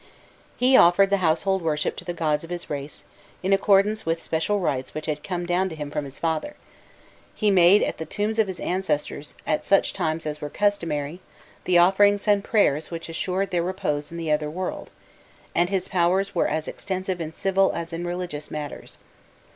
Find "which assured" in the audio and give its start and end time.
12.89-13.51